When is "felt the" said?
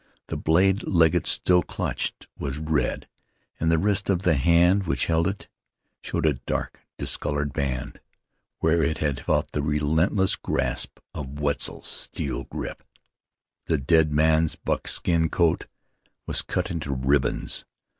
9.19-9.61